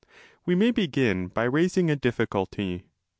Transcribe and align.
We 0.47 0.55
may 0.55 0.71
begin 0.71 1.27
by 1.27 1.43
raising 1.43 1.91
a 1.91 1.95
difficulty. 1.95 2.85